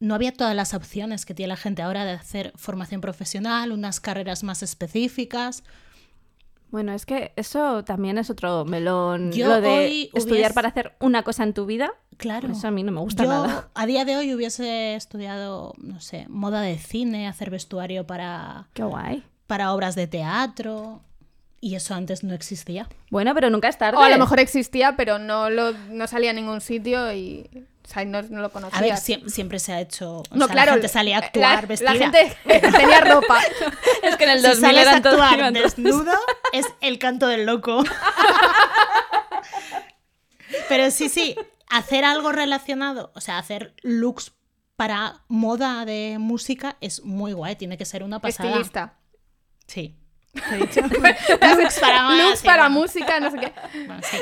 [0.00, 3.98] no había todas las opciones que tiene la gente ahora de hacer formación profesional, unas
[4.00, 5.64] carreras más específicas.
[6.70, 9.32] Bueno, es que eso también es otro melón.
[9.32, 11.90] Yo lo de hoy estudiar hubiese- para hacer una cosa en tu vida.
[12.18, 12.50] Claro.
[12.52, 13.68] Eso a mí no me gusta Yo nada.
[13.74, 18.82] a día de hoy hubiese estudiado, no sé, moda de cine, hacer vestuario para, Qué
[18.82, 19.22] guay.
[19.46, 21.00] para obras de teatro.
[21.60, 22.88] Y eso antes no existía.
[23.10, 23.98] Bueno, pero nunca es tarde.
[23.98, 27.50] O a lo mejor existía, pero no, lo, no salía a ningún sitio y
[27.88, 28.78] o sea, no, no lo conocía.
[28.78, 30.18] A ver, siem- siempre se ha hecho.
[30.18, 30.66] o no, sea, claro.
[30.66, 31.94] la gente salía a actuar la, vestida.
[31.94, 33.40] La gente tenía ropa.
[34.02, 36.12] es que en el si 2000 sales a eran todos actuar desnudo,
[36.52, 37.82] es el canto del loco.
[40.68, 41.34] Pero sí, sí,
[41.70, 44.32] hacer algo relacionado, o sea, hacer looks
[44.76, 48.50] para moda de música es muy guay, tiene que ser una pasada.
[48.50, 48.98] Estilista.
[49.66, 49.96] Sí.
[50.34, 50.80] ¿Qué he dicho?
[51.56, 53.52] looks para Looks para música, no sé qué.
[53.86, 54.18] Bueno, sí.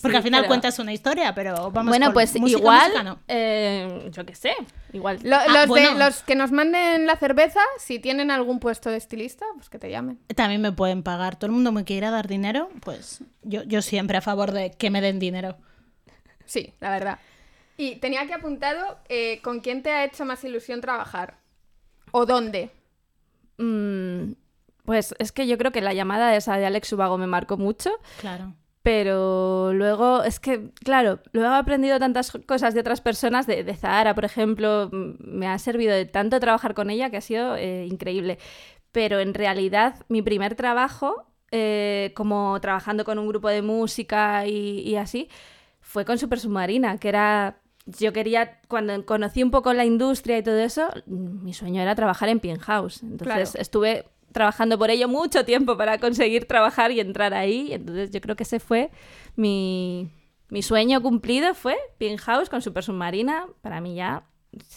[0.00, 2.88] Porque Sí, al final pero- cuentas una historia, pero vamos Bueno, con pues música, igual,
[2.90, 3.18] música no.
[3.28, 4.52] eh, yo qué sé,
[4.92, 5.20] igual.
[5.22, 8.96] Lo- Ah, los, de- los que nos manden la cerveza, si tienen algún puesto de
[8.96, 10.18] estilista, pues que te llamen.
[10.34, 11.36] También me pueden pagar.
[11.36, 14.90] Todo el mundo me quiere dar dinero, pues yo, yo siempre a favor de que
[14.90, 15.56] me den dinero.
[16.46, 17.18] Sí, la verdad.
[17.76, 21.38] Y tenía que apuntado eh, con quién te ha hecho más ilusión trabajar.
[22.10, 22.70] ¿O dónde?
[23.58, 24.32] Mm,
[24.84, 27.90] pues es que yo creo que la llamada esa de Alex Ubago me marcó mucho,
[28.20, 28.54] Claro.
[28.82, 33.74] pero luego es que, claro, luego he aprendido tantas cosas de otras personas, de, de
[33.76, 37.86] Zahara, por ejemplo, me ha servido de tanto trabajar con ella que ha sido eh,
[37.86, 38.38] increíble.
[38.90, 44.80] Pero en realidad mi primer trabajo, eh, como trabajando con un grupo de música y,
[44.80, 45.28] y así,
[45.80, 47.58] fue con Super Submarina, que era...
[47.84, 52.28] Yo quería, cuando conocí un poco la industria y todo eso, mi sueño era trabajar
[52.28, 53.02] en House.
[53.02, 53.60] Entonces Claro.
[53.60, 57.72] estuve trabajando por ello mucho tiempo para conseguir trabajar y entrar ahí.
[57.72, 58.90] Entonces yo creo que ese fue
[59.36, 60.10] mi,
[60.48, 61.76] mi sueño cumplido, fue
[62.20, 63.46] House con Super Submarina.
[63.60, 64.24] Para mí ya,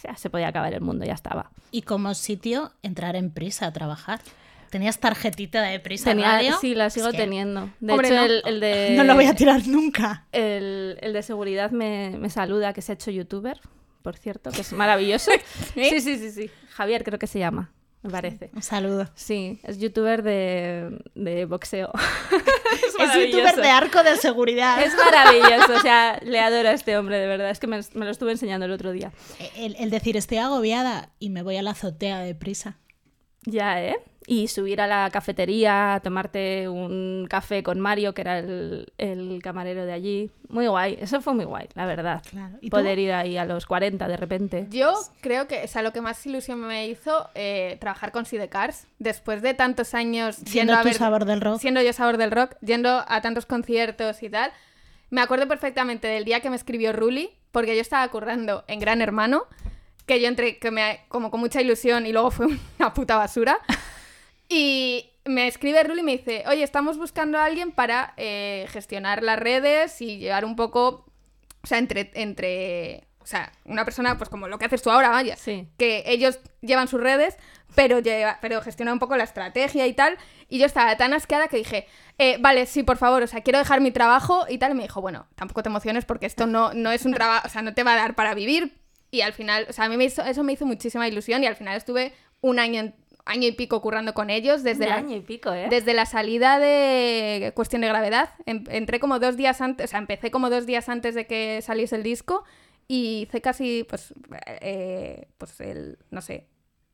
[0.03, 1.51] ya se podía acabar el mundo, ya estaba.
[1.71, 4.21] Y como sitio, entrar en prisa a trabajar.
[4.69, 6.57] ¿Tenías tarjetita de prisa Tenía, radio?
[6.59, 7.69] sí, la sigo Es que teniendo.
[7.79, 8.23] De Hombre, hecho, no.
[8.25, 8.93] el, el de...
[8.97, 10.25] No lo voy a tirar nunca.
[10.33, 13.59] El, el de seguridad me, me saluda, que se ha hecho youtuber,
[14.01, 15.31] por cierto, que es maravilloso.
[15.73, 16.49] Sí, sí, sí, sí.
[16.71, 17.71] Javier creo que se llama.
[18.05, 18.51] Me parece.
[18.53, 19.09] Un saludo.
[19.15, 21.91] Sí, es youtuber de, de boxeo.
[22.75, 23.61] Es youtuber maravilloso.
[23.61, 24.81] de arco de seguridad.
[24.81, 27.49] Es maravilloso, o sea, le adoro a este hombre, de verdad.
[27.49, 29.11] Es que me, me lo estuve enseñando el otro día.
[29.57, 32.77] El, el decir estoy agobiada y me voy a la azotea deprisa.
[33.45, 33.97] Ya, ¿eh?
[34.27, 39.39] Y subir a la cafetería, a tomarte un café con Mario, que era el, el
[39.43, 40.31] camarero de allí.
[40.49, 42.23] Muy guay, eso fue muy guay, la verdad.
[42.31, 42.57] Claro.
[42.59, 42.77] ¿Y tú?
[42.77, 44.65] Poder ir ahí a los 40 de repente.
[44.71, 48.87] Yo creo que, o sea, lo que más ilusión me hizo eh, trabajar con Sidecars.
[48.97, 51.59] Después de tantos años Siendo a tu ver- sabor del rock.
[51.59, 54.51] siendo yo sabor del rock, yendo a tantos conciertos y tal,
[55.11, 59.03] me acuerdo perfectamente del día que me escribió Ruli, porque yo estaba currando en Gran
[59.03, 59.43] Hermano,
[60.07, 62.47] que yo entré que me, como con mucha ilusión y luego fue
[62.79, 63.59] una puta basura.
[64.49, 69.23] Y me escribe Ruli y me dice, oye, estamos buscando a alguien para eh, gestionar
[69.23, 71.05] las redes y llevar un poco,
[71.63, 75.09] o sea, entre, entre, o sea, una persona, pues como lo que haces tú ahora,
[75.09, 75.67] vaya, Sí.
[75.77, 77.37] que ellos llevan sus redes,
[77.73, 80.17] pero, lleva, pero gestiona un poco la estrategia y tal.
[80.47, 81.87] Y yo estaba tan asqueada que dije,
[82.19, 84.71] eh, vale, sí, por favor, o sea, quiero dejar mi trabajo y tal.
[84.71, 87.49] Y me dijo, bueno, tampoco te emociones porque esto no, no es un trabajo, o
[87.49, 88.77] sea, no te va a dar para vivir.
[89.11, 91.47] Y al final, o sea, a mí me hizo, eso me hizo muchísima ilusión y
[91.47, 95.15] al final estuve un año, en- año y pico currando con ellos desde la, año
[95.15, 95.67] y pico, ¿eh?
[95.69, 98.29] desde la salida de Cuestión de Gravedad.
[98.45, 101.61] Em- entré como dos días antes, o sea, empecé como dos días antes de que
[101.63, 102.43] saliese el disco
[102.87, 104.13] y hice casi, pues,
[104.61, 106.47] eh, pues el, no sé,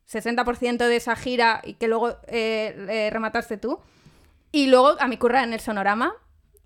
[0.10, 3.80] 60% de esa gira y que luego eh, eh, remataste tú.
[4.54, 6.14] Y luego a mi curra en el Sonorama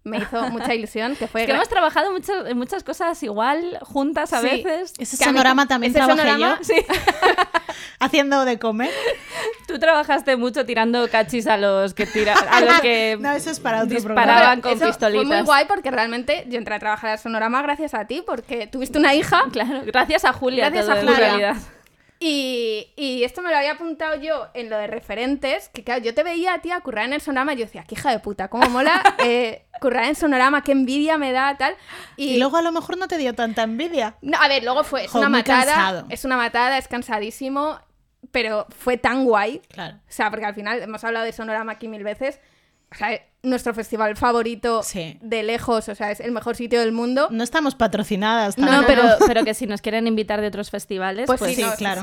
[0.04, 1.42] me hizo mucha ilusión, que fue...
[1.42, 4.48] Es que hemos trabajado mucho- en muchas cosas igual, juntas a Sí.
[4.64, 4.94] veces.
[5.00, 6.76] Ese que a mí- sonorama también ese trabajé sonorama- yo, Sí,
[8.00, 8.92] haciendo de comer.
[9.76, 13.60] Tú trabajaste mucho tirando cachis a los que tira, a los que No, eso es
[13.60, 15.46] para otro disparaban Pero con eso Fue muy pistolitas.
[15.46, 19.14] guay porque realmente yo entré a trabajar al Sonorama gracias a ti, porque tuviste una
[19.14, 21.20] hija Claro, gracias a Julia Gracias todo, a en Julia.
[21.28, 21.56] realidad.
[22.18, 26.14] Y, y esto me lo había apuntado yo en lo de referentes, que claro, yo
[26.16, 28.20] te veía a ti a currar en el Sonorama y yo decía, qué hija de
[28.20, 31.76] puta, cómo mola eh, currar en Sonorama, qué envidia me da, tal.
[32.16, 34.16] Y, Y luego a lo mejor no te dio tanta envidia.
[34.22, 36.06] No, a ver, luego fue, es Jo, una matada, cansado.
[36.10, 37.80] es una matada, es cansadísimo,
[38.36, 39.62] pero fue tan guay.
[39.70, 39.96] Claro.
[39.98, 42.40] O sea, porque al final hemos hablado de Sonorama aquí mil veces.
[42.92, 45.18] O sea, nuestro festival favorito Sí.
[45.22, 47.30] de lejos, o sea, es el mejor sitio del mundo.
[47.32, 48.58] No estamos patrocinadas.
[48.58, 48.94] No, No, tampoco.
[48.94, 51.74] pero, pero que si nos quieren invitar de otros festivales, Pues, pues, sí, sí, no,
[51.76, 52.02] claro.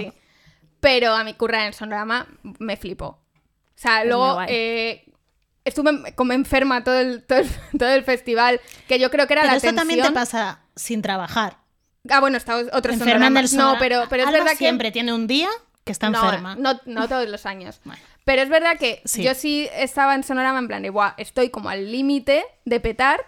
[0.81, 2.27] Pero a mi curra en Sonorama
[2.59, 3.07] me flipó.
[3.07, 3.18] O
[3.77, 5.05] sea, Es luego eh,
[5.64, 9.42] estuve como enferma todo el, todo, el, todo el festival, que yo creo que era
[9.42, 10.14] Pero la esto también te tensión.
[10.14, 11.59] pasa sin trabajar.
[12.11, 13.27] Ah, bueno, está otro Enferma Sonorama.
[13.27, 14.59] en el No, sonora- pero, pero es Alba verdad que...
[14.59, 15.49] siempre tiene un día
[15.85, 16.55] que está enferma.
[16.57, 17.81] No, no todos los años.
[17.85, 18.01] Bueno.
[18.25, 19.23] Pero es verdad que Sí.
[19.25, 23.21] yo sí estaba en Sonorama en plan de, "Buah, estoy como al límite de petar.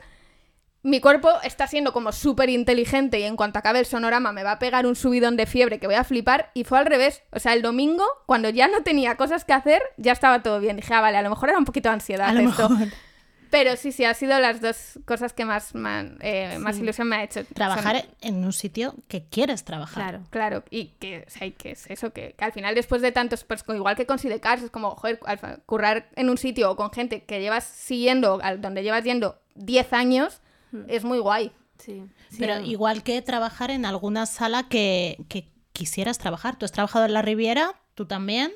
[0.83, 4.53] Mi cuerpo está siendo como súper inteligente y en cuanto acabe el sonorama me va
[4.53, 6.51] a pegar un subidón de fiebre que voy a flipar.
[6.53, 7.23] Y fue al revés.
[7.33, 10.77] O sea, el domingo, cuando ya no tenía cosas que hacer, ya estaba todo bien.
[10.77, 12.69] Dije, ah, vale, a lo mejor era un poquito de ansiedad a esto.
[12.69, 12.89] mejor
[13.57, 17.07] Pero sí, sí, ha sido las dos cosas que más, me han- eh, más ilusión
[17.09, 17.45] me ha hecho.
[17.55, 20.03] trabajar Son- en un sitio que quieres trabajar.
[20.03, 20.25] claro.
[20.31, 23.13] Claro, y que, o sea, y que es eso, que, que al final después de
[23.13, 26.75] tantos, pues igual que con Sidecars, es como, joder, al currar en un sitio o
[26.75, 30.41] con gente que llevas siguiendo, al donde llevas yendo 10 años,
[30.89, 31.53] es muy guay.
[31.79, 32.03] Sí.
[32.31, 32.37] sí.
[32.41, 36.57] Pero igual que trabajar en alguna sala que, que quisieras trabajar.
[36.57, 38.51] Tú has trabajado en la Riviera, tú también.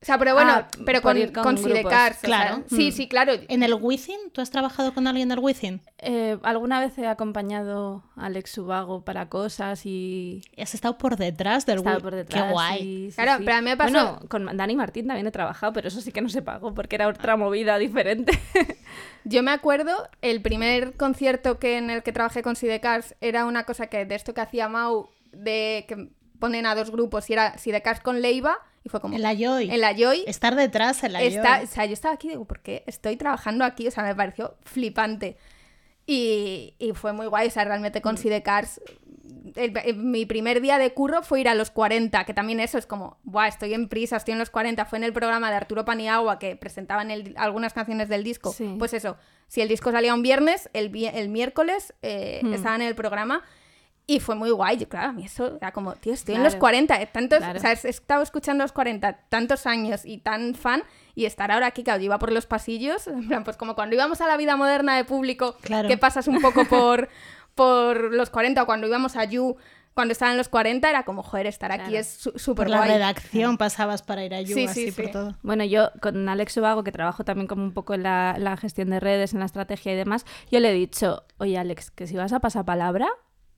[0.00, 2.64] O sea, pero bueno, Ah, pero con, con con grupos, Sidecars, o sea, claro.
[2.70, 2.92] sí, Mm.
[2.92, 3.32] sí, claro.
[3.48, 5.80] En el Wizzing, ¿tú has trabajado con alguien del Wizzing?
[5.98, 11.66] Eh, alguna vez he acompañado a Alex Subago para cosas y Has estado por detrás
[11.66, 12.00] del Wizzing.
[12.00, 12.44] por detrás.
[12.44, 13.10] Qué guay.
[13.10, 13.44] sí, Claro, sí.
[13.44, 16.12] pero a mí me pasó- Bueno, con Dani Martín también he trabajado, pero eso sí
[16.12, 18.38] que no se pagó porque era otra movida diferente.
[19.24, 23.64] Yo me acuerdo, el primer concierto que en el que trabajé con Sidecars era una
[23.64, 26.08] cosa que de esto que hacía Mau, de que
[26.38, 28.58] ponen a dos grupos y era Sidecars con Leiva,
[28.88, 29.14] y fue como...
[29.14, 29.70] En la Joy.
[29.70, 30.24] En la Joy.
[30.26, 31.64] Estar detrás en la Está, Joy.
[31.64, 33.86] o sea, yo estaba aquí y digo, ¿por qué estoy trabajando aquí?
[33.86, 35.36] O sea, me pareció flipante.
[36.06, 38.02] Y, y fue muy guay, o sea, realmente Mm.
[38.02, 38.80] con Sidecars.
[39.56, 42.76] el- el- mi primer día de curro fue ir a los 40, que también eso
[42.76, 44.84] es como, Buah, estoy en prisa, estoy en los 40.
[44.84, 48.52] Fue en el programa de Arturo Paniagua que presentaban el- algunas canciones del disco.
[48.52, 48.76] Sí.
[48.78, 52.52] Pues eso, si el disco salía un viernes, el, el miércoles eh, Hmm.
[52.54, 53.42] estaban en el programa.
[54.10, 56.54] Y fue muy guay, yo, claro, a mí eso era como, tío, estoy en los
[56.54, 56.60] Claro.
[56.60, 57.58] 40, eh, tantos, Claro.
[57.58, 60.82] o sea, he estado escuchando los 40 tantos años y tan fan,
[61.14, 63.94] y estar ahora aquí, claro, yo iba por los pasillos, en plan, pues como cuando
[63.94, 65.88] íbamos a la vida moderna de público, Claro.
[65.88, 67.08] que pasas un poco por,
[67.54, 69.56] por los 40, o cuando íbamos a You,
[69.92, 71.98] cuando estaban los 40, era como, joder, estar aquí Claro.
[71.98, 72.90] es su- súper Por la guay.
[72.92, 75.10] redacción pasabas para ir a You, Sí, así sí, por sí.
[75.12, 75.36] todo.
[75.42, 78.88] Bueno, yo con Alex Subago, que trabajo también como un poco en la, la gestión
[78.90, 82.16] de redes, en la estrategia y demás, yo le he dicho, oye Alex, que si
[82.16, 83.08] vas a pasar palabra,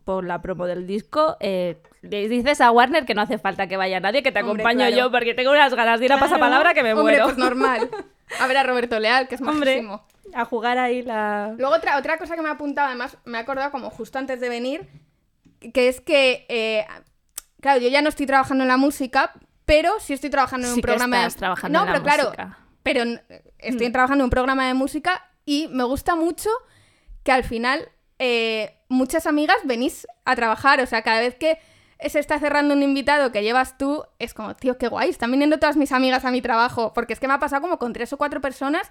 [0.05, 3.77] por la promo del disco, eh, le dices a Warner que no hace falta que
[3.77, 4.97] vaya nadie, que te Hombre, acompaño claro.
[4.97, 6.31] yo porque tengo unas ganas de ir a Claro.
[6.31, 7.25] pasapalabra que me Hombre, muero.
[7.25, 7.91] pues normal.
[8.41, 10.07] A ver a Roberto Leal, que es Hombre, majísimo.
[10.35, 11.53] a jugar ahí la...
[11.59, 14.39] Luego otra, otra cosa que me ha apuntado, además me he acordado como justo antes
[14.41, 14.89] de venir,
[15.75, 16.87] que es que, eh,
[17.61, 19.33] claro, yo ya no estoy trabajando en la música,
[19.65, 21.39] pero sí estoy trabajando en Sí un que programa estás de...
[21.41, 22.59] trabajando no, en la pero claro, música.
[22.85, 23.03] pero
[23.59, 23.93] estoy Mm.
[23.93, 26.51] trabajando en un programa de música y me gusta mucho
[27.25, 27.89] que al final
[28.21, 31.59] eh, muchas amigas venís a trabajar, o sea, cada vez que
[32.09, 35.59] se está cerrando un invitado que llevas tú, es como, tío, qué guay, están viniendo
[35.59, 38.13] todas mis amigas a mi trabajo, porque es que me ha pasado como con tres
[38.13, 38.91] o cuatro personas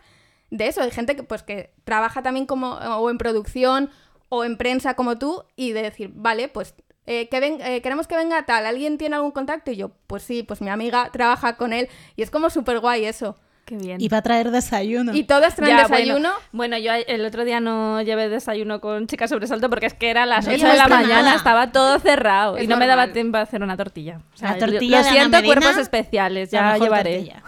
[0.51, 3.91] de eso, de gente que pues que trabaja también como o en producción
[4.29, 8.07] o en prensa como tú y de decir, vale, pues eh, que ven- eh, queremos
[8.07, 9.71] que venga tal, ¿alguien tiene algún contacto?
[9.71, 13.05] Y yo, pues sí, pues mi amiga trabaja con él y es como súper guay
[13.05, 13.35] eso.
[13.69, 14.01] Qué bien.
[14.01, 15.13] Y va a traer desayuno.
[15.13, 16.29] Y todas traen Ya, desayuno.
[16.51, 20.09] Bueno, bueno, yo el otro día no llevé desayuno con chica sobresalto porque es que
[20.09, 21.35] era las No 8 de la mañana, nada.
[21.35, 24.21] estaba todo cerrado y no me daba tiempo a hacer una tortilla.
[24.33, 27.31] O sea, La tortilla lo de Ana siento, cuerpos especiales, ya llevaré.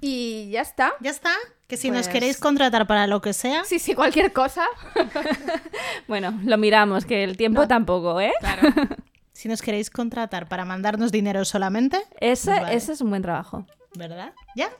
[0.00, 0.94] Y ya está.
[1.00, 1.30] Ya está.
[1.68, 4.64] Que si nos Pues- queréis contratar para lo que sea, Sí, sí, cualquier cosa.
[6.08, 8.32] Bueno, lo miramos, que el tiempo tampoco, ¿eh?
[9.32, 12.76] si nos queréis contratar para mandarnos dinero solamente, Ese, Pues vale.
[12.76, 13.64] ese es un buen trabajo.
[13.94, 14.34] ¿verdad?
[14.56, 14.70] ¿Ya?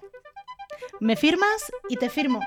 [1.00, 2.40] Me firmas y te firmo.